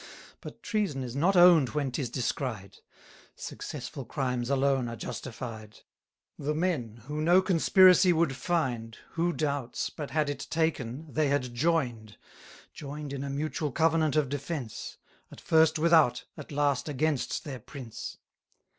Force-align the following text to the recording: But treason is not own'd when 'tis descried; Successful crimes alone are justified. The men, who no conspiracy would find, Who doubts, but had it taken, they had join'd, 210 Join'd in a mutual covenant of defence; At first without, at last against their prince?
But 0.39 0.63
treason 0.63 1.03
is 1.03 1.15
not 1.15 1.35
own'd 1.35 1.75
when 1.75 1.91
'tis 1.91 2.09
descried; 2.09 2.79
Successful 3.35 4.03
crimes 4.03 4.49
alone 4.49 4.87
are 4.87 4.95
justified. 4.95 5.81
The 6.39 6.55
men, 6.55 7.03
who 7.05 7.21
no 7.21 7.39
conspiracy 7.39 8.11
would 8.11 8.35
find, 8.35 8.97
Who 9.11 9.31
doubts, 9.31 9.91
but 9.91 10.09
had 10.09 10.27
it 10.27 10.47
taken, 10.49 11.13
they 11.13 11.27
had 11.27 11.53
join'd, 11.53 12.17
210 12.73 12.73
Join'd 12.73 13.13
in 13.13 13.23
a 13.23 13.29
mutual 13.29 13.71
covenant 13.71 14.15
of 14.15 14.27
defence; 14.27 14.97
At 15.31 15.39
first 15.39 15.77
without, 15.77 16.25
at 16.35 16.51
last 16.51 16.89
against 16.89 17.43
their 17.43 17.59
prince? 17.59 18.17